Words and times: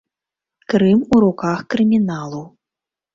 Крым 0.71 1.03
у 1.17 1.19
руках 1.23 1.59
крыміналу. 1.73 2.41